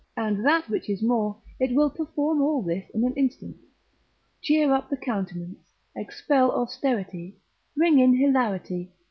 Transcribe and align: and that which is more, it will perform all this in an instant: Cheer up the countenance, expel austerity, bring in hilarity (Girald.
and 0.17 0.43
that 0.43 0.67
which 0.67 0.89
is 0.89 1.03
more, 1.03 1.37
it 1.59 1.75
will 1.75 1.87
perform 1.91 2.41
all 2.41 2.63
this 2.63 2.89
in 2.95 3.03
an 3.05 3.13
instant: 3.13 3.55
Cheer 4.41 4.73
up 4.73 4.89
the 4.89 4.97
countenance, 4.97 5.75
expel 5.95 6.49
austerity, 6.49 7.37
bring 7.77 7.99
in 7.99 8.15
hilarity 8.17 8.85
(Girald. 8.87 8.93